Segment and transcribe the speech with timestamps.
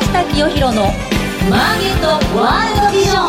[0.00, 0.84] 下清弘の
[1.50, 2.06] マーケット
[2.38, 3.28] ワールドビジョ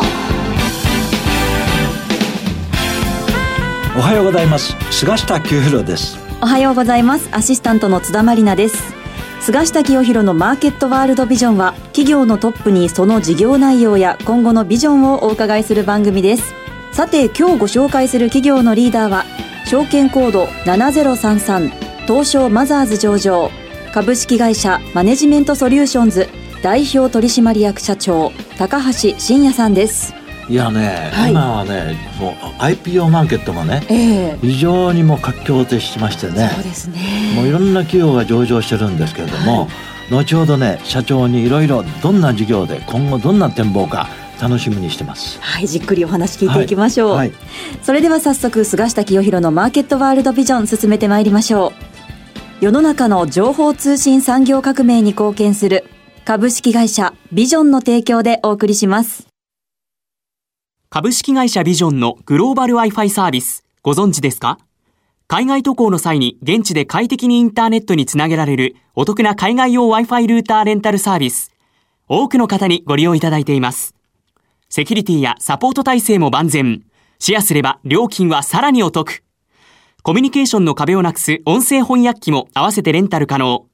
[3.96, 4.74] おはようございます。
[4.90, 6.16] 菅下清弘です。
[6.40, 7.28] おはようございます。
[7.32, 8.94] アシスタントの津田まりなです。
[9.40, 16.54] 菅下清弘のマーケットワールドビジョンは企業のトップにその事業内容や今後のビジョンをお伺いする番組です。
[16.92, 19.24] さて今日ご紹介する企業のリーダーは
[19.66, 23.50] 証券コード7033東証マザーズ上場。
[23.92, 26.28] 株式会社マネジメントソリューションズ
[26.64, 30.14] 代表取締役社長高橋真也さんです。
[30.48, 37.34] いやね、はい、今はねもう IPO マーケットがね、えー、非常にもう活況でしましてねそうですね。
[37.36, 39.68] もういろんな企業が上場してるんですけれども、は
[40.10, 44.08] い、後ほどね社長にいろいろどんな事業で今後どんな展望か
[44.40, 45.38] 楽しみにしてます。
[45.42, 47.36] はいじっくりお話聞いていきましょう、はいはい、
[47.82, 52.64] それでは早速菅下清弘のマーケットワールドビジョン進めてまいりましょう。
[52.64, 55.84] 世の中の情報通信産業革命に貢献する
[56.26, 59.28] 株式会社ビジョンの提供でお送りします
[60.88, 64.58] 株式会社ビジョンのグローバル Wi-Fi サービスご存知ですか？
[65.28, 71.52] 海外渡航の際に現地で快適にインターネットにつなげられるお得な海外用 Wi-Fi ルーターレンタルサービス
[72.08, 73.94] 多くの方にご利用いただいています
[74.70, 76.84] セキュリティやサポート体制も万全。
[77.18, 79.22] シェアすれば料金はさらにお得。
[80.02, 83.66] コミュニケーションの壁をなくす音声翻訳機も合わせてレンタル可能。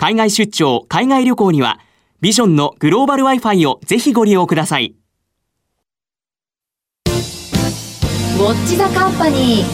[0.00, 1.78] 海外出張、海外旅行には、
[2.22, 4.94] ビジョンのグローバル Wi-Fi をぜひご利用ください。
[7.04, 9.64] ウォッチザカンパニー。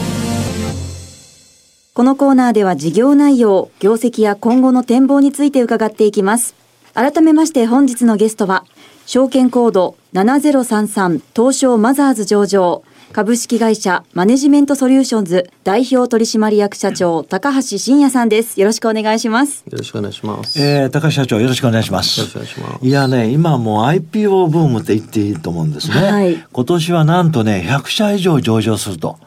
[1.93, 6.55] このコーナーでは事業内容、業績や今後の展望について伺っていきます。
[6.93, 8.65] 改めまして本日のゲストは、
[9.05, 18.59] 証券コード7033東証マザーズ上場株式会社マネジメントソリューションズ代表取締役社長高橋真也さんです。
[18.59, 19.63] よろしくお願いします。
[19.65, 20.61] よろしくお願いします。
[20.61, 22.19] えー、高橋社長よろしくお願いします。
[22.19, 22.85] よろしくお願いします。
[22.85, 29.17] いやね今もう IPO ブームって言っていいと思うんですね、はい、今年はなんとね100社以上上場すると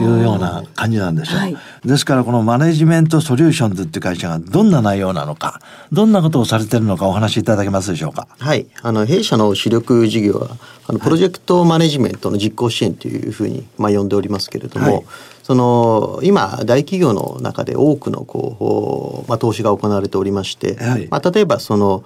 [0.00, 5.60] いうような感じなんですよ、はい、ですからこのマネジメントソリューションズっていう会社がどんな内容なのか
[5.90, 8.28] どんなことをされてるのかお話しいただけますでしょうか？
[8.38, 8.66] はい。
[8.82, 15.04] あの弊社の主力事業はあのプロジェクトマネジメントの実行支援というふうに、まあ、呼んでおりますけれども、はい、
[15.42, 22.04] その今大企業の中で多くのこう、まあ、投資が行われておりまして、はい、まあ、例えばその、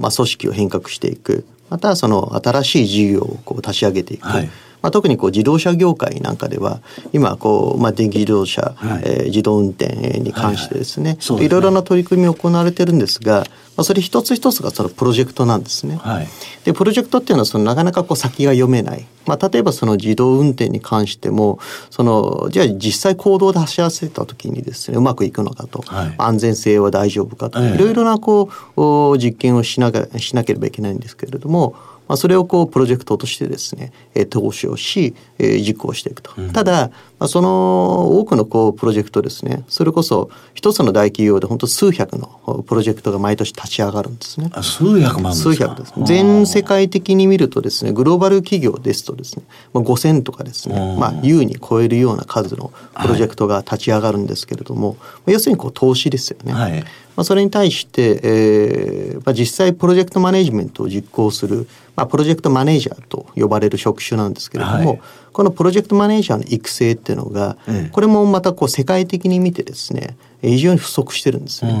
[0.00, 4.26] まあ、組織を変革していくまたその新しい事業をこう立ち上げていく。
[4.26, 4.50] はい
[4.82, 6.80] まあ、特にこう自動車業界なんかでは
[7.12, 11.36] 今こう、まあ、電気自動車、はい、えー、自動運転に関してですねはい。
[11.36, 13.44] はい、いろいろな取り組み行われてるんですが、
[13.76, 15.96] まあ、それ一つ一つがそのプロジェクトなんですね。
[15.96, 16.28] はい、
[16.64, 21.58] でプロジェクトっていうのはそのなかなかこう先が読めない、まあ、例えばその自動運転に関しても
[21.90, 31.74] そのじゃあ実際行動で走らせた時にですねうまくいくのかと、はい、安全性は大丈夫かと、いろいろなこう実験をしながしなければいけないんですけれども
[32.12, 36.30] まあ、それをこうプロジェクトとしてですね、え投資をし、え実行していくと。
[36.36, 44.50] うん、ただ、まあ、その多くのこうプロジェクトですね、それこそ一つの大企業で本当数百のプロジェクトが毎年立ち上がるんですね。
[44.60, 45.94] 数百万数百です。
[46.04, 54.94] 全世界的に見るとですね、グローバル企業ですとですね、まあ、5000とかですね、まあ優に超えるような数のプロジェクトが立ち上がるんですけれども、は
[55.28, 56.52] い、要するにこう投資ですよね。
[56.52, 56.84] はい
[57.16, 65.00] まあ、それに対して、えーまあ、実際プロジェクトマネジメントを実行する、まあ、プロジェクトマネージャーと呼ばれる職種なんですけれども、はい、
[65.32, 71.74] このプロジェクトマネージャーの育成っていうのが、ええ、これもまたこう世界的に見てですね非常に不足してるんですね。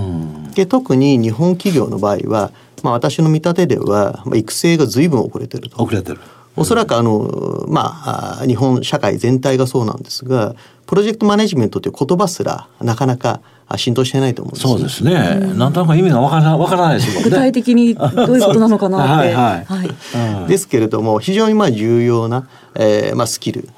[0.54, 5.82] で特に日本企業の場合は、まあ、私の見立てでは、まあ、育成が随分遅れてると。
[5.82, 6.20] 遅れてる
[6.54, 10.54] おそらくあの、まあ、日本社会全体がそうなんですが、
[10.92, 13.40] プロジェクトマネジメントという言葉すらなかなか
[13.78, 15.46] 浸透してないと思うんです、ね、そうですね。
[15.52, 17.30] うん、なんとなく意味がわからわからないですもんね。
[17.30, 19.32] 具体的にどういうことなのかなって。
[19.32, 19.88] はいはい。
[19.88, 23.70] はい、ですけれども非常にまあ重要な、えー、まあスキル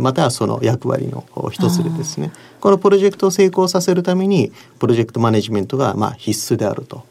[0.00, 2.32] またはその役割の一つでですね。
[2.58, 4.50] このプロジェクトを成功させるために
[4.80, 7.04] プロジェクトマネジメントがまあ必須であると。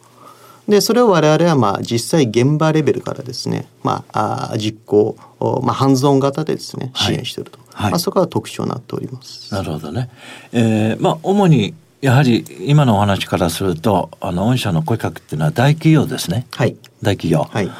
[0.67, 5.15] でそれを我々はまあ実際現場レベルからですね、まあ、あ実行、
[5.63, 9.53] まあ、ハンズオン型でですね支援していると、はい、まあ、そこが特徴になっております。
[9.53, 10.09] なるほどね、
[10.51, 17.71] えーまあ、主にやはり今のお話からするとあの御社の声かけっていうのは大企業ですね、はい、大企業、はい、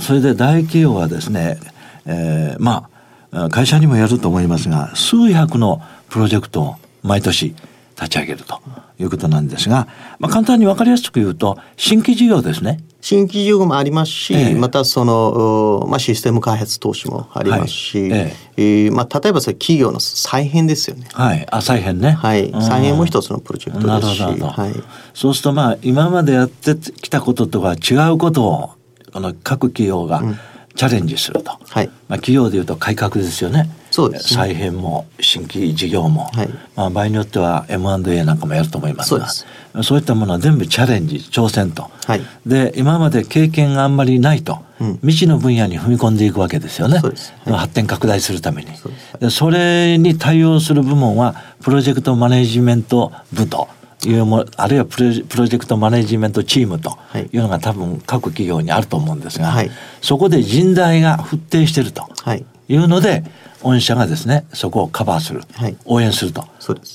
[0.00, 1.58] それで大企業はですね、
[2.06, 2.88] えー、ま
[3.32, 7.54] あ会社にもよると思いますが数百のプロジェクトを毎年
[7.96, 8.60] 立ち上げると
[8.98, 9.88] いうことなんですが、
[10.18, 21.08] まあ、簡単に分かりやすく言うと新規事業ですね新規事業もありますし、ええ、またその、まあ、システム開発投資もありますし、はい、ええまあ、例えばそれ企業の再編ですよね。
[21.12, 22.12] はい、あ再編ね。
[22.12, 24.20] はい、再編も一つのプロジェクトですし。
[24.20, 24.46] なるほど。
[24.46, 24.72] はい、
[25.12, 28.70] そうするとまあ今までやってきたこととは違うことを
[29.12, 30.38] この各企業が、うん
[30.74, 39.28] チャレンジすると、はい、まあ、企業でいうと改革ですよねそうです、ね、再編も新規事業も、はい、まあ、場合によっては M&A なんかもやると思いますが
[39.84, 48.72] そういったものは全部チャレンジ挑戦と、はい、で今まで経験があんまりないと、うん、未知の分野に踏み込んでいくわけですよね、はい、発展拡大するために。
[48.76, 48.90] そ
[49.30, 53.68] それに対応する部門はプロジェクトマネジメント部と
[54.04, 56.98] いうもあるいはプロジェクトマネジメントチームと
[57.32, 59.70] いうのが多分各企業にあると思うんですが、はい、
[60.00, 62.08] そこで人材が沸騰していると
[62.68, 63.22] いうので、
[63.64, 66.46] 御社がですねそこをカバーする、はい、応援すると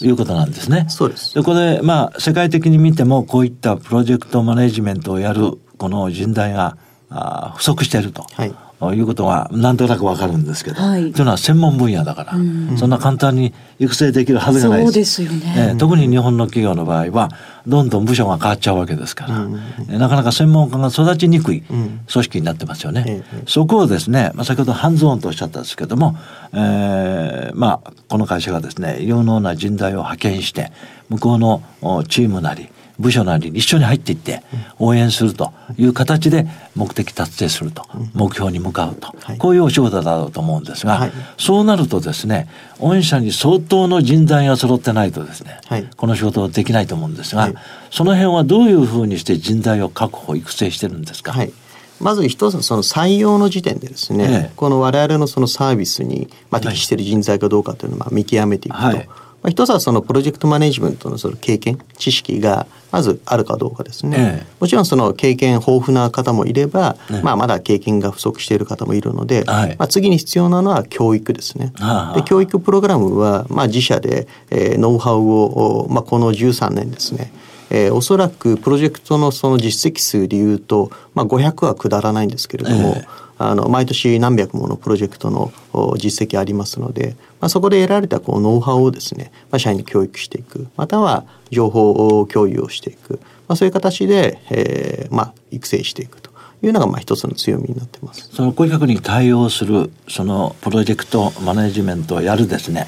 [0.02, 0.86] いうことなんですね。
[0.88, 6.78] そうですでこれまあ世界的に見てもこういったプロジェクトマネジメントをやるこの人材が
[7.10, 8.24] あ不足していると。
[8.34, 15.16] はいいうことがなんとなくわかるんですけど、はい、というのは専門分野だから、うん、そんな簡単に育成できるはずがないです。
[15.16, 17.30] そうですよね、えー、特に日本の企業の場合は
[17.68, 23.24] どんどん部署が変わっちゃうわけですから、うん、なかなか専門家が育ちにくい組織になってますよね。
[23.34, 26.18] うん、そこをですね、まあ、先ほどハンズオンとおっしゃったんですけども、
[26.54, 30.72] えー、まあこの会社がですね有能な人材を派遣して
[31.10, 31.62] 向こうの
[32.08, 34.44] チームなり部署なりに一緒に入っていって
[34.78, 42.48] 応援するという形で目的達成すると、目標に向かうと、こういうお仕事だろうと思うんですが、そうなるとですね
[42.80, 45.60] 御社に相当の人材が揃ってないとですね、
[45.98, 47.52] この仕事はできないと思うんですが、
[47.90, 51.54] その辺はどういうふうにして人材を確保育成してるんですか、はい。
[52.00, 59.10] まず一つその採用の時点でですね、ええ、この我々のそのサービスに、まあ、適している人材かどうかというのをまあ見極めていくと、はい、
[59.42, 71.72] まあ、一つはそのプロジェクトマネジメントのその経験知識がまずあるかどうかですね、ええ、もちろんその経験豊富な方もいれば、ね、まあ、まだ経験が不足している方もいるので、はい、まあ、次に必要なのは教育ですね。
[71.76, 77.32] はあ、で教育プログラムは、まあ、自社で、えー、ノウハウを、まあ、この13年ですね。
[77.72, 83.06] えー、おそらくプロジェクトのその実績数でいうと、まあ、500は下らないんですけれども、え
[83.42, 85.52] あの毎年何百ものプロジェクトの
[85.98, 96.30] 実績ありますので、まあ、そこで得られたこうノウハウをですね、まあ、社員に教育していくまたは情報共有をしていく、まあ、そういう形で、えーまあ、育成していくと。
[96.62, 98.30] いうのがまあ一つの強みになってます。
[98.34, 102.86] その顧客に対応するそのプロジェクトマネジメントをやるですね、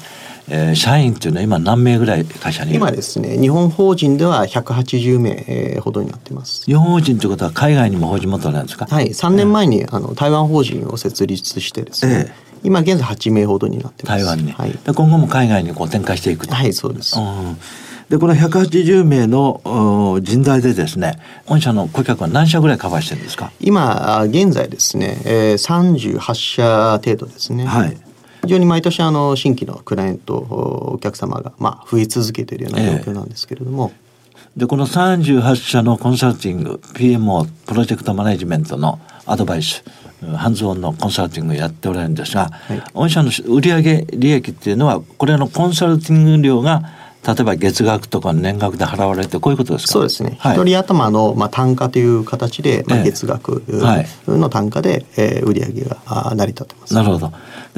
[0.48, 6.64] えー、社員っていうのは今何名ぐらい会社に今ですね日本法人では180名ほどになってます。
[6.64, 8.86] 日本法人ということは海外にも法人元なんですか？
[8.86, 14.24] はい3年前に、あの台湾法人を設立してですね、えー、今現在8名ほどになってます。
[14.24, 16.54] 台湾に、はい、で今後も海外にこう展開していくと。
[16.54, 17.56] はいそうです、うん。
[18.10, 23.52] でこの180名の人材でですね御社の顧客は何社ぐらいカバーしてるんですか？
[23.60, 27.64] 今現在ですね、えー、38社程度ですね。
[27.64, 27.96] はい
[28.42, 33.92] 非常に毎年あの新規のクライアントお客様がまあ増え続けているような状況なんですけれども、
[34.34, 39.84] えー、でこの38社のコンサルティング PMO プロジェクトマネジメントのアドバイス
[40.36, 46.82] ハンズオンのコンサルティングをやっておられるんですが、はい、御社の売上利益っていうのはこれのコンサルティング料が
[47.24, 49.92] 例えば月額とか年額で払われてこういうことですか？
[49.92, 53.62] そうですね、はい、一人頭の、まあ、単価という形で、まあ、月額
[54.26, 56.94] の単価で、えー、売上が成り立ってます。
[56.94, 57.32] なるほど。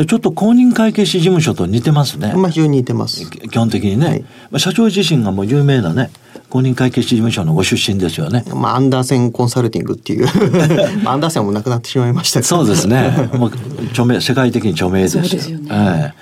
[0.07, 2.33] ちょっと公認会計士事務所と似てますね。
[2.35, 3.31] まあ非常に似てます。
[3.31, 4.07] 基本的にね。
[4.07, 6.11] はい、まあ社長自身がもう有名なね、
[6.51, 8.45] 公認会計士事務所のご出身ですよね。
[8.55, 10.27] まあアンダーセンコンサルティングっていう
[11.03, 13.31] まあアンダーセンもなくなってしまいましたそうですね。
[13.35, 13.53] もう
[13.91, 15.21] 著名世界的に著名です。
[15.21, 15.69] そうですよね。
[15.71, 16.13] えー、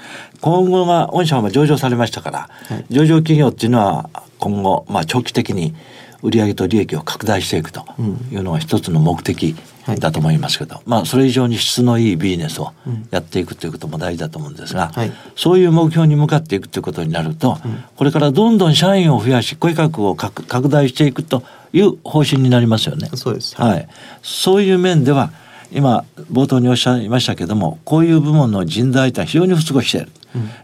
[0.40, 5.74] 今後が御社は上場されましたから、はい、上場企業っていうのは今後まあ長期的に
[6.22, 7.84] 売上と利益を拡大していくと
[8.30, 9.56] いうのが一つの目的
[9.98, 12.72] だと思いますけど、はい、まあそれ以上に質のいいビジネスを
[13.10, 23.08] やっていくということも大事だと思うんですが、はい、そういう目標に向かっていくということになると、うん、これからどんどん社員を増やし顧客を拡大していくという方針になりますよね。
[23.14, 23.88] そうです、はい、
[24.22, 25.32] そういう面では
[25.72, 30.12] 今冒頭におっしゃいましたけどもこういう部門の人材とは非常に不足している。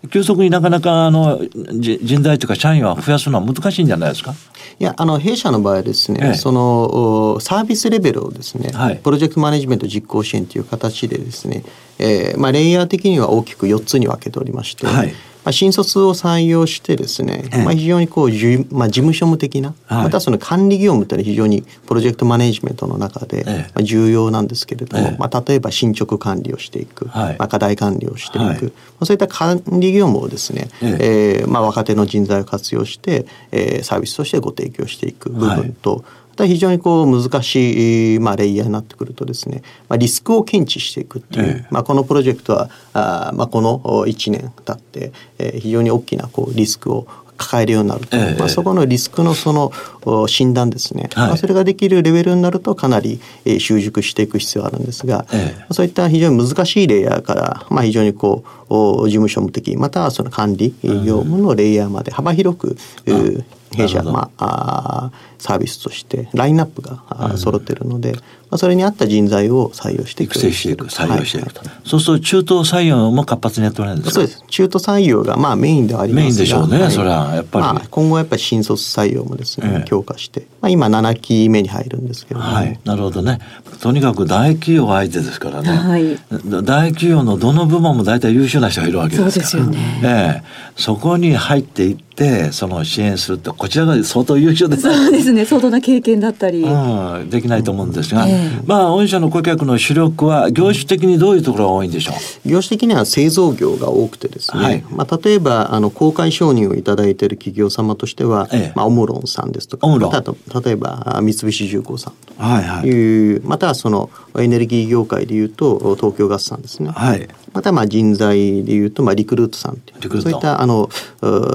[0.03, 1.41] うん、急速になかなかあの
[1.81, 4.35] 人材というか社員は増やすのは難しいんじゃないですか？
[4.81, 11.65] いやあの弊社の場合ですね、ええ、そのサービスレベルをですね、はい、プロジェクトマネジメント実行支援という形でですね、
[11.99, 15.13] えーまあ、レイヤー的には大きく4つに分けておりまして、はい、
[15.49, 31.45] まあ、新卒を採用してですね、ええ、まあ、非常にこうじ、まあ、事務所務的な、はい、またその管理業務というのは非常にプロジェクトマネジメントの中で、まあ、重要なんですけれども、まあ、例えば進捗管理をしていく、はい、まあ、課題管理をしていく、はい、まあ、そういった管理業務をですね、ええ。
[31.47, 47.07] ー、まあ、若手の人材を活用して、えー、サービスとしてご提供していく部分と、ただ非常にこう難しい、まあ、レイヤーになってくるとですね、まあ、リスクを検知していくっていう、ええ、まあ、このプロジェクトはあ、まあ、この1年経って、えー、非常に大きなこうリスクを
[47.39, 62.77] 抱えるようになると、ええ、まあ、そこのリスクのその診断ですね、はい、まあ、それができるレベルになるとかなり、えー、習熟していく必要があるんですが、え、そういった非常に難しいレイヤーから、まあ、非常にこう事務所務的またはその管理業務のレイヤーまで幅広く、
[63.07, 63.45] うん
[63.77, 68.15] 弊社、まあ、あサービスとしてラインナップが、うん、揃っているので、
[68.51, 70.29] まあ、それに合った人材を採用していく。
[70.29, 74.15] 育成していく採用していくと、はい、そうすると中途採用も活発にやっておられるんです。
[74.15, 74.45] そうです。
[74.49, 76.25] 中途採用がまあメインではありますが。
[76.25, 83.39] メインでしょうね、はい、それはやっぱり、まあ、今後はやっぱり新卒採用もですね、ええ、強化して、まあ、今7期目に入るんですけれども、はい、なるほどね。
[83.81, 86.19] とにかく大企業相手ですからね、はい、
[86.65, 89.31] 大企業のどの部門も大体優秀な人がいるわけですから。
[89.31, 90.45] そうですよね、ええ、
[90.77, 95.45] そこに入っていってその支援するってこちらが相当優秀です、そうですね。
[95.45, 102.13] 相当な経験だったり、うん、できないと思うんですが、えー、まあ御社の顧客の主力は業種的にどういうところが多いんでしょ
[102.45, 102.49] う？
[102.49, 110.23] 業種的には製造業が多くてですね、はい、まあ、例えばあの公開承認をいただいている企業様としては、えー、まあ、オムロンさんですとかまた
[110.61, 120.23] 例えば三菱重工さんという、はいはい、またはそのエネルギー業界でいうと東京ガスさんですね、はい、またまあ人材でいうとまあリクルートさんという。
[120.23, 120.89] そういったあの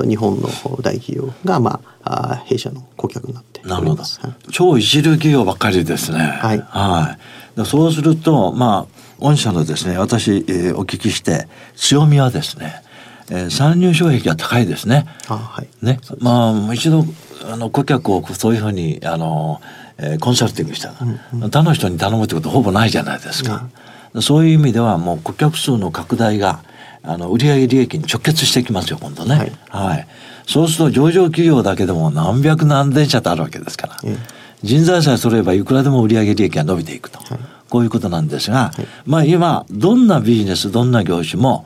[0.08, 0.48] 日本の
[0.82, 1.93] 大企業がまあ
[2.46, 4.20] 弊社の顧客になっております。
[4.22, 6.20] はい、超一流企業ばっかりですね。
[6.20, 6.60] はい。
[6.60, 7.18] は
[7.58, 7.66] い。
[7.66, 12.82] そうするとまあ御社のですね私、えー、お聞きして強みはですね、
[13.30, 15.06] えー、参入障壁が高いですね。
[15.28, 15.68] あはい。
[15.82, 17.06] ねまあ一度
[17.46, 19.62] あの顧客をそういうふうにあの、
[19.98, 23.68] えー、コンサルティングしたら、うんうん、他の人に頼むってことほぼないじゃないですか。
[24.14, 26.64] うん、そういう意味ではもう顧客数の拡大が
[27.04, 29.36] あの売上利益に直結してきますよ今度ね。
[29.36, 30.08] はい、はい。
[30.46, 34.18] そうすると上場企業だけでも何百何千社とあるわけですから、うん、
[34.62, 41.66] 人材さえ揃えばいくらでも売上利益が伸びていくと、はい、こういうことなんですが、はい、まあ今どんなビジネスどんな業種も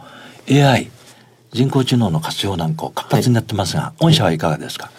[0.50, 0.92] AI
[1.54, 4.92] 人工知能の活用なんか活発になってますが、御社はいかがですか、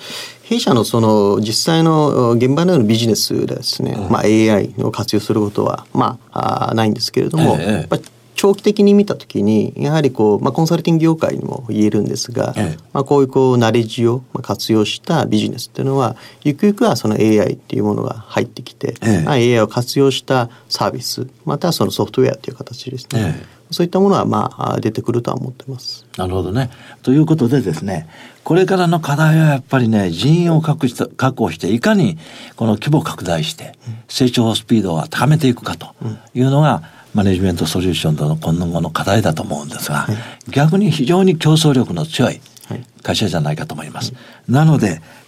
[0.43, 8.01] 弊社のその実際の現場のビジネスでですね、うん、まあ AI を活用することはまあないんですけれども、ええ、
[8.39, 16.15] 長期的に見た時にやはりこう、まあ、コンサルティング業界にも言えるんですが、ええ、まあ、こういうこうナレッジを活用したビジネスっていうのは
[16.45, 26.07] ゆくゆくはその AI っていうものが入ってきて、ええ、まあ、AI を活用したサービスまたはそのソフトウェアという形ですね、そういったものはまあ出てくるとは思ってます。
[26.17, 26.71] なるほどね。
[27.03, 28.09] ということでですね、
[28.45, 32.19] これからの課題はやっぱりね、人員を確確保して、いかに
[32.55, 33.77] この規模拡大して、
[34.07, 35.89] 成長スピードを高めていくかと
[36.35, 40.17] いうのが、うんマネジメントソリューションとの今後の課題だと思うんですが、はい、
[40.51, 42.41] 逆に非常に競争力の強い
[43.03, 44.13] 会社じゃないかと思います。
[44.13, 45.01] はい、なので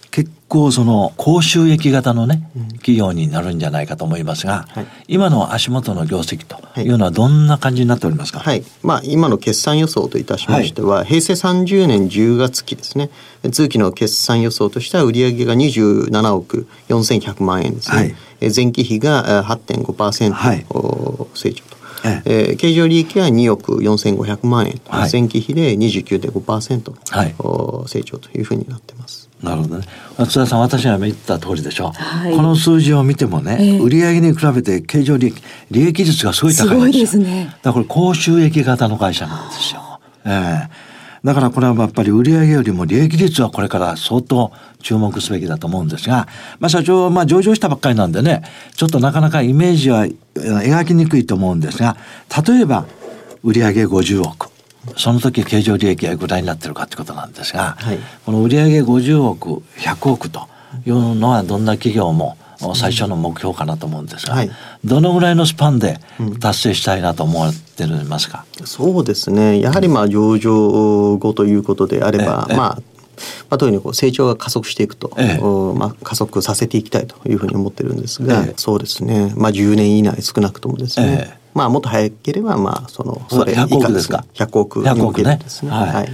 [0.51, 2.43] 構その高収益型のね、
[2.73, 13.09] 企業になるんじゃないかと思いますが、はい、今の足元の業績というのはどんな感じになっておりますか、はい、まあ、今の決算予想といたしましては、はい、平成30年10月期ですね。
[13.49, 18.15] 通期の決算予想としては売上が27億4100万円ですね、はい、
[18.53, 20.65] 前期比が8.5%、はい、
[21.33, 21.77] 成長と。
[22.03, 22.31] ええ。
[22.53, 29.20] ー、経常利益は2億4500万円、はい、前期比で29.5%の、はい、成長というふうになってます。
[29.43, 29.85] なるほどね。
[30.17, 31.91] 津田さん、私が言った通りでしょ。
[31.91, 37.07] はい、この数字を見てもね、えー、売上に比べて経常利益、利益率がすごい高いんですよ。
[37.07, 37.45] すね。
[37.45, 39.99] だからこれ高収益型の会社なんですよ。
[40.25, 40.91] ええー
[41.23, 46.27] だからこれはやっぱり売上よりも利益率はこれから相当注目すべきだと思うんですが、
[46.59, 48.41] まあ社長はまあ上場したばっかりなんでね、
[48.75, 50.05] ちょっとなかなかイメージは
[50.35, 51.95] 描きにくいと思うんですが、
[52.47, 52.87] 例えば
[53.43, 54.50] 売上50億。
[54.97, 60.47] その時経常利益はぐらいになってるかってことなんですが、はい、この売上50億、100億と
[60.85, 62.37] いうのはどんな企業も
[62.75, 64.51] 最初の目標かなと思うんですが、はい、
[64.83, 65.99] どのぐらいのスパンで
[66.39, 69.59] 達成したいなと思ってますか、うん、そうですね。
[69.59, 72.81] やはりまあ上場後ということであれば、まあ
[73.49, 75.43] まあ、特にこう成長が加速していくと、ええ、
[75.77, 84.25] まあ、加速させていきたいというふうに思ってるんですが、え、そうですね、まあ、10年以内少なくともですね、まあ、もっと早ければまあそのそれ以下ですか。
[84.33, 85.71] 100億に向けてですね。
[85.71, 86.09] はい、はい。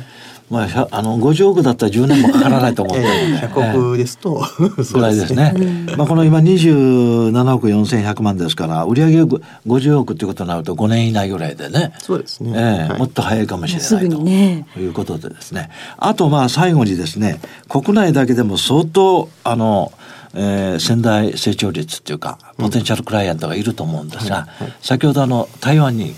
[0.50, 3.08] まあ、あの50億だったら10年もかからないと思うんで、
[3.48, 4.42] 100億ですと、
[4.94, 5.54] ぐらいですね。
[5.98, 9.24] まあこの今27億4100万ですから売上
[9.68, 11.92] 50億っていうことになると5年以内ぐらいでね。
[12.00, 15.70] そうですね、えーもっと早いかもしれないと、ね、いうことでですね。
[15.98, 19.92] あとまあ最後にですね国内だけでも相当あの
[20.40, 26.14] えー、仙台成長率っていうかポテンシャルクライアントがいると思うんですが、うんはい、先ほどあの台湾に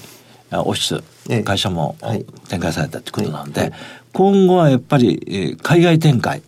[0.52, 1.96] オフィス会社も
[2.50, 3.72] 展開されたってことなんで、
[4.12, 6.42] 今後はやっぱり海外展開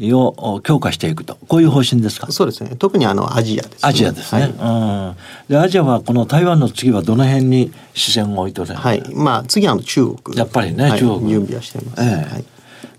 [0.00, 2.30] を強化していくとこういう方針ですか？
[2.30, 2.76] そうですね。
[2.76, 3.78] 特にあのアジアですね。
[3.82, 5.16] アジアですね、はい、うん。
[5.48, 8.80] でアジアはこの台湾の次はどの辺に視線を置いておられる？
[8.80, 9.14] はい。
[9.16, 10.38] まあ次は中国。
[10.38, 11.28] やっぱりね、中国。
[11.28, 12.44] 準備はしてます、えー、はい。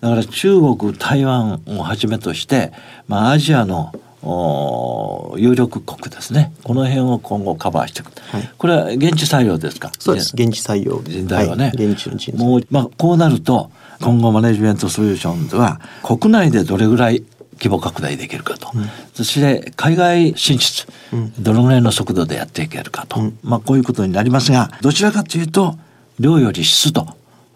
[0.01, 2.73] だから中国台湾をはじめとして、
[3.07, 6.51] まあ、アジアの有力国ですね。
[6.63, 9.91] この辺を今後カバーしていく、はい、これは現地採用ですか？
[9.97, 10.33] そうです。
[10.35, 11.01] 現地採用。
[11.03, 12.45] 人材はね、はい、現地の人材。
[12.45, 13.71] もう、まあ、こうなると
[14.01, 17.23] 今後マネジメントソリューションズは国内でどれぐらい
[17.53, 25.75] 規模拡大できるかと、うん、そして海外進出、うん、どのぐらいの速度でやっていけるかと、うん、まあこういうことになりますがどちらかというと
[26.19, 27.07] 量より質と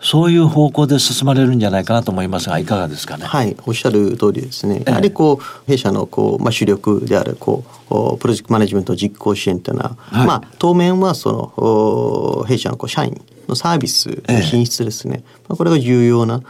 [0.04, 3.26] そういう方向で進まれるんじゃないかなと思いますがいかがですかね？
[3.26, 4.84] はい、おっしゃる通りですね。
[4.86, 16.42] やはりこう弊社のこうまあ主力であるこうプロジェクトマネジメント実行支援というのは、はい、まあ当面はその弊社のこう社員のサービスの品質ですね、ええ、これが重要な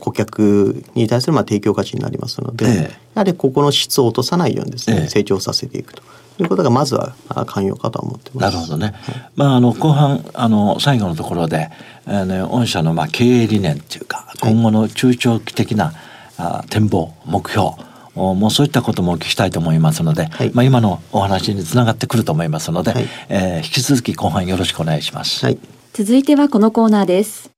[0.00, 6.02] 顧客に対するまあ提供価値になりますので、え、やはりここの質を落とさないようにですね、成長させていくと。
[6.42, 7.14] いうことがまずは
[7.46, 8.94] 寛容かと思ってなるほどね。
[9.02, 11.70] はい、まああの後半あの最後のところで、
[12.06, 15.92] あの御社のまあ経営理念っていうか今後の中長期的な、
[16.38, 17.72] あ展望目標。
[18.14, 25.44] もうそういったこともお聞きしたいと思いますので、はい、まあ今のお話につながってくると思いますので、はい、えー、引き続き後半よろしくお願いします。
[25.44, 25.58] はい、
[25.92, 27.50] 続いてはこのコーナーです。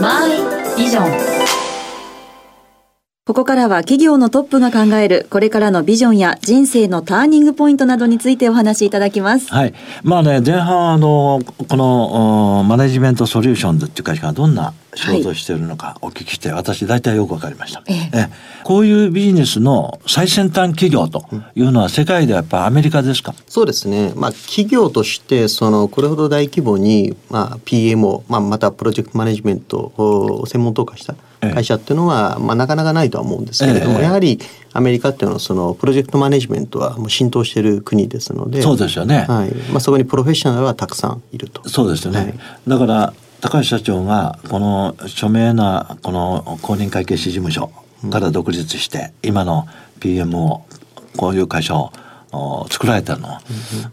[0.00, 0.30] マイ
[0.78, 1.51] ビジョン。
[3.24, 9.48] ここからは企業のトップが考えるこれからのビジョンや人生のターニングポイントなどについてお話しいただきます。
[9.48, 9.74] はい。
[10.02, 18.28] まあね、前半あの、このマネジメントソリューションズっていう会社がどんな仕事をしているのかお聞きして、はい、私大体よくわかりました、ええ
[18.64, 21.24] こういうビジネスの最先端企業と
[21.54, 23.36] いうのは世界ではやっぱアメリカですか？
[23.46, 24.12] そうですね。
[24.16, 31.14] まあ企業としてそのこれほど大規模にまあ PMO、まあまたプロジェクトマネジメントを専門特化した
[31.50, 34.38] 会社っていうのは、まあ、なかなかないとは思うんですけれども、やはり
[34.72, 39.54] アメリカっていうのはそのプロジェクトマネジメントはもう浸透している国ですのでそうですよね、はい。
[39.70, 41.68] まあ、そこにプロフェッショナルはたくさんいると。
[41.68, 42.34] そうですよね、はい、
[42.68, 47.72] だから高橋社長がこの著名なこの公認会計士事務所
[48.10, 49.66] から独立して、今の
[50.00, 50.60] PMO
[51.16, 51.92] こういう会社を
[52.70, 53.38] 作られたの、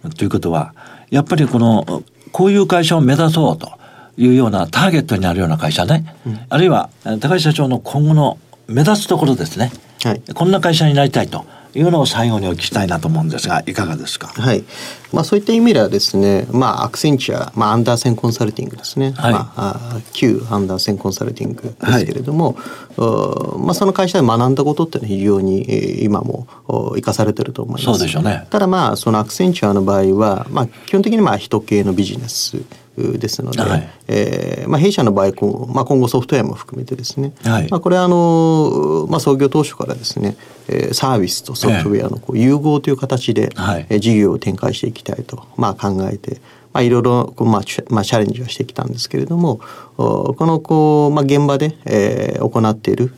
[0.03, 0.73] うん、ということは
[1.09, 3.71] やっぱりこのこういう会社を目指そうと
[4.19, 9.71] いうようなターゲットになるような会社ね、うん、あるいは高橋社長の今後の目立つところですね、
[10.03, 14.27] はい、こんな会社になりたいというのを最後にお聞きしたいなと思うんですがいかがですか？
[14.27, 14.63] はい。
[15.13, 19.11] まあそういった意味ではですね、まあアクセンチャー、まあアンダーセンコンサルティングですね。
[19.11, 22.57] はい、まあ旧アンダーセンコンサルティングですけれども、
[22.97, 26.47] はい、まあその会社で学んだことっていうのは非常に、えー、今も
[26.95, 27.85] 生かされてると思います。
[27.85, 28.47] そうでしょうね。
[28.49, 32.63] ただまあそのアクセンチャーの場合は、まあ基本的にまあ人系のビジネス。
[33.17, 40.35] ですので、はい、えー、まあ、弊社の場合今,、まあ、今後ソフトウェアも含めてですね、はい、まあ、これはあの、まあ、創業当初からですね、
[40.67, 46.41] えー、サービスとソフトウェアのこう融合という形で、はい、事業を展開していきたいと、まあ、考えて、
[46.73, 49.59] まあ、いろいろ、まあまあ、チャレンジはしてきたんですけれども
[49.97, 53.11] このこう、まあ、現場で、えー、行っている、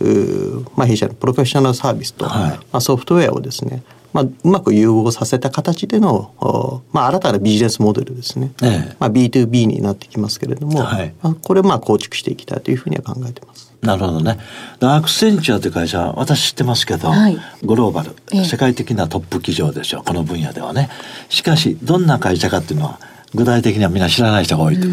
[0.75, 3.83] まあ、弊社のプロフェッショナルサービスと、はい、まあ、ソフトウェアをですね
[4.13, 13.71] まあ、うまく融合させた形での、まあ、新たなビジネスモデルですね、ええまあ、B2B になってきますけれども、はい、まあ、これをまあ構築していきたいというふうには考えてます。
[13.81, 14.37] なるほどね。
[14.79, 20.89] アクセンチュアという会社私知ってますけど、はい、グローバル、世界的なトップ企業ですよこの分野ではね。
[21.29, 22.99] しかしどんな会社かっていうのは
[23.33, 24.87] 具体的にはみんな知らない人が多いと。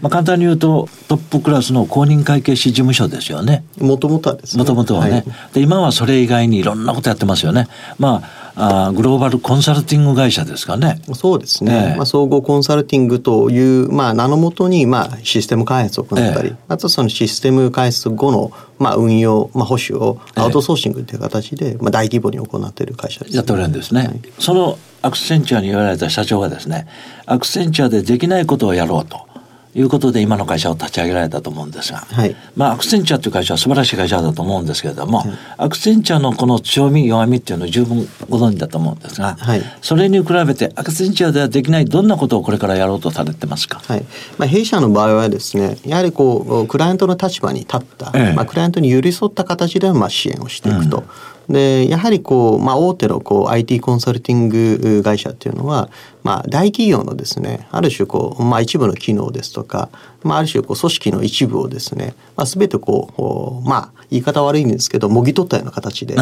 [0.00, 3.64] まあ、簡単に言うとトップクラスの公認会計士事務所ですよね。
[3.78, 4.62] もともとはですね。
[4.62, 5.60] もともとはね、はい、で。
[5.60, 7.68] 今はそれ以外にいろんなことやってますよね。
[7.98, 11.00] まああグローバルコンサルティング会社ですかね。
[11.14, 11.90] そうですね。
[11.90, 24.02] えー、まあ、総合コンサルティングという、まあ、名のもとに、まあ、システム開発を行ったり、えー、あとそのシステム開発後の、まあ、運用、まあ、保守をアウトソーシングという形で、えー、まあ、大規模に行っている会社です、ね、やっておられるんですね。
[24.02, 26.86] はい、そのアクセンチュアに言われた社長がですね、
[27.26, 29.33] アクセンチュアでできないことをやろうと。
[29.74, 44.04] いうことで今の会社を立ち上げられたと思うんですが、はい、まあアクセンチャーという会社は素晴らしい会社だと思うんですけれども、はい、アクセンチャーのこの強み弱みっていうのを十分ご存知だと思うんですが、はい、それに比べてアクセンチャーではできないどんなことをこれからやろうとされてますか、はい。
[44.38, 50.98] まあ、弊社の場合はですねやはりこうクライアントの立場に立った、ええ、まあ、クライアントに寄り添った形でまあ支援をしていくと。
[50.98, 51.04] うん
[51.48, 55.90] でやはりこう、まあ、大手のこう IT コンサルティング会社っていうのは、
[56.22, 59.90] まあ、大企業のですねある種こう、まあ、一部の機能ですとか、
[60.22, 66.16] まあ、ある種こう組織の一部をですね、まあ、全てこうまあ言い方悪いんですけどもぎ取ったような形で。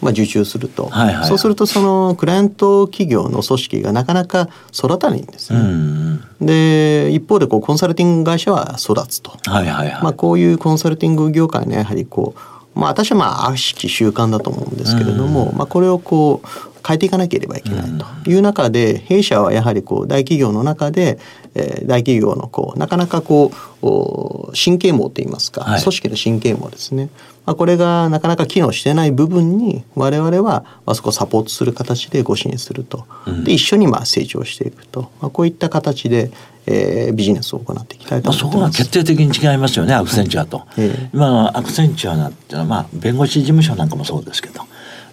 [0.00, 6.20] まあ、受注すると、はいはい、そうするとそのクライアント企業の組織がなかなか育たないんですね。
[6.40, 16.48] で一方でこうコンサルティング会社は育つと、はいはいはい、まあ、こういうコンサルティング業界のやはりこうまあ私はまあ悪しき習慣だと思うんですけれども、まあこれをこう
[16.86, 21.18] 変えていかなければいけないという中で、弊社はやはりこう大企業の中で、
[21.54, 27.10] えー、大企業のこうなかなかこう神経網といいますか、はい、組織の神経網ですね、
[27.46, 36.30] まあ、これがなかなか機能してない部分に我々はまあそこをサポートする形でご支援すると、うん、で一緒にまあ成長していくと、まあ、こういった形で、
[36.70, 38.52] えー、ビジネスを行っていきたいと思います。
[38.52, 44.62] そこが決定的に違いますよねアクセンチュアと、はい、今のアクセンチュアなんていうのは、まあ、弁護士事務所なんかもそうですけど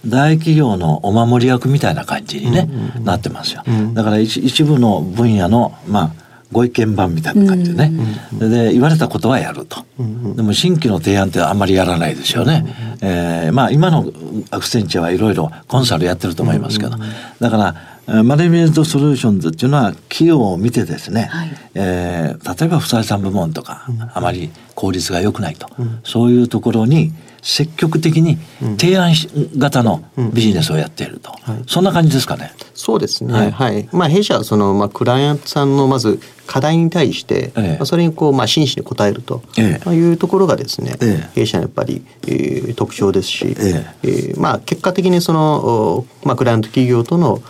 [0.05, 3.63] 大企業のお守り役みたいな感じにね、うんうん、なってますよ。
[3.93, 7.91] だから一一部の分野のまあご意見番みたいな感じでね、
[8.39, 12.63] うん、で言われたことはやると、うん、でも新規の提案ってあんまりやらないですよね、
[13.01, 14.05] うん、えー、まあ今の
[14.51, 16.91] アクセンチャーはいろいろコンサルやってると思いますけど、
[17.39, 17.75] だから
[18.07, 25.67] マネジメントソリューションズっていうのは企業を見てですね、はい、えー、例えば不採算部門とか、あまり効率が良くないと、
[26.03, 27.11] そういうところに
[27.45, 28.37] 積極的に
[28.79, 29.13] 提案
[29.57, 32.51] 型のビジネスをやっていると、うんはい、そんな感じですかね。
[32.73, 33.33] そうですね。
[33.33, 33.51] はい。
[33.51, 43.95] はい、まあ弊社はそのまあクライアントさんのまず課題に対して、ええ、まあそれにこうまあ真摯に応えると、ええ、いうところがですね、ええ、弊社のやっぱり、えー、特徴ですし、ええ。
[44.01, 47.43] えー、まあ結果的にそのまあクライアント企業との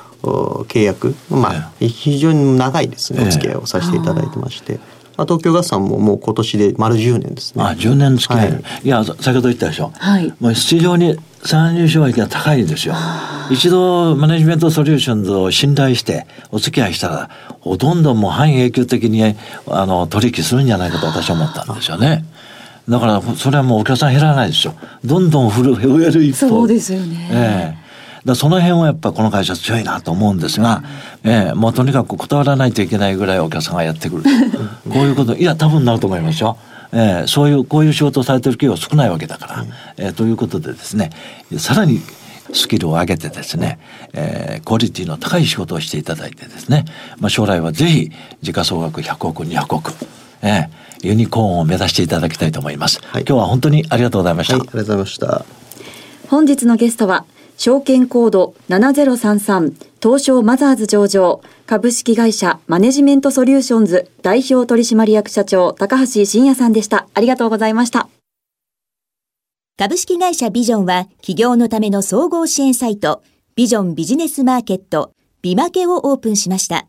[0.68, 4.80] 契約、まあ、非常に長いですね、お付き合いをさせていただいてまして。
[5.18, 7.64] まあ、東京ガスさんももう今年で丸10年ですね。
[7.64, 12.96] あ10年付き合い、はい、いや先ほど言ったでしょ、はい、もう非常に参入障壁が高いんですよ。
[13.50, 17.30] 一度マネジメントソリューションズを信頼してお付き合いしたら
[17.62, 19.36] ほとんどもう半永久的に
[19.68, 22.26] あの取引するんじゃないかと私は思ったんですよね。
[22.90, 24.74] だからそれはもうお客さん減らないですよ。
[25.04, 26.50] どんどん増える一方。
[26.50, 27.30] そうですよね。
[27.32, 27.85] ええ
[28.26, 30.84] だその辺はやっぱこの会社強いなと思うんですが、
[31.24, 34.24] えー、もうとにかく断らないといけないぐらいお客さんがやってくる。
[34.92, 36.58] こういうこと、いや、多分なると思いますよ。
[36.92, 39.66] えー、そういう、こういう仕事をされてる企業少ないわけだから、
[39.98, 41.12] えー、ということでですね、
[41.58, 42.02] さらに
[42.54, 43.80] スキルを上げてですね、
[44.14, 46.86] えー、クオリティの高い仕事をしていただいてですね、
[47.20, 48.12] まあ、将来はぜひ
[48.42, 49.94] 時価総額100億200億、
[50.42, 55.46] えー、ユニコーンを目指していただきたいと思います、はい、今日は本当にありがとうございました、はい、ありがとうございました。
[56.30, 57.26] 本日のゲストは
[57.58, 67.08] 証券コード7033東証マザーズ上場株式会社マネジメントソリューションズ代表取締役社長高橋真也さんでした。
[67.14, 68.10] ありがとうございました。
[69.78, 73.24] 株式会社ビジョンは企業のための総合支援サイト
[73.56, 76.88] ビジョンビジネスマーケットビマケをオープンしました。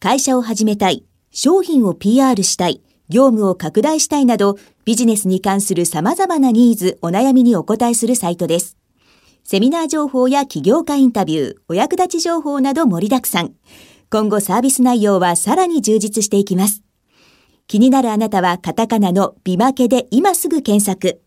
[0.00, 8.79] 会社を始めたい、商品を PR したい、業務を拡大したいなどビジネスに関する様々なニーズ、お悩みにお答えするサイトです。
[9.44, 13.52] セミナー情報や起業家インタビュー、お役立ち情報など盛りだくさん。
[14.10, 16.82] 今後サービス内容はさらに充実していきます。
[17.66, 21.20] 気になるあなたはカタカナのビマケで今すぐ検索。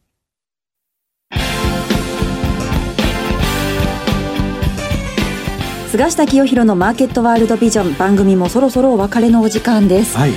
[5.89, 10.17] 菅下清弘のマーケットワールドビジョン番組もそろそろお別れのお時間です。
[10.17, 10.31] はい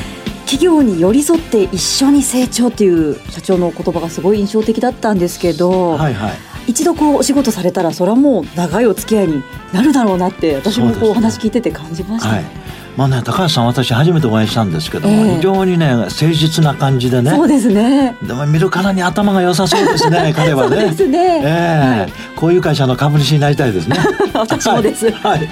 [0.46, 12.66] 企業に寄り添って一緒に成長という社長の言葉がすごい印象的だったんですけど、はいはい、一度こうお仕事されたらそれはもう長いお付き合いになるだろうなって私もこうお話聞いてて感じました、ね、はい。
[12.96, 17.30] まあね、高橋さん私初めてお会いしたんですけども、えー、非常にね誠実な感じでね。
[17.30, 18.16] そうですね。
[18.22, 20.76] でも見るからに頭が良さそうですね 彼はね。
[20.76, 23.98] そうですね、えー、はい、こういう会社の株主になりたいですね。
[24.32, 25.48] 私もです、 はい、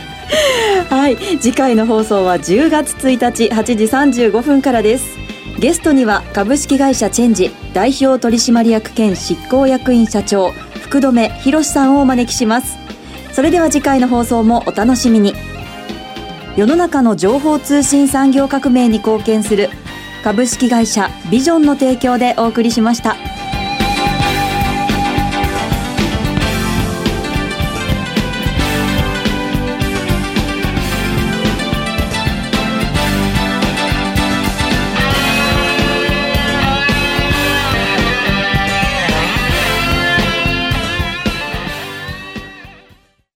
[0.89, 5.05] はい、次回の放送は10月1日8時35分からです。
[5.59, 10.53] ゲストには株式会社チェンジ代表取締役兼執行役員社長
[10.95, 12.79] 福留博さんをお招きします
[13.33, 15.35] それでは次回の放送もお楽しみに
[16.57, 19.71] 世の中の情報通信産業革命に貢献する
[20.23, 23.17] 株式会社ビジョンの提供でお送りしました。